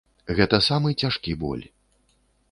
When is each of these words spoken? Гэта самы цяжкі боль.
Гэта 0.37 0.59
самы 0.67 0.93
цяжкі 1.03 1.35
боль. 1.43 1.61